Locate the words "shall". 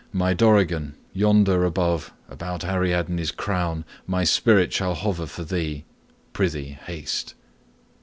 4.73-4.95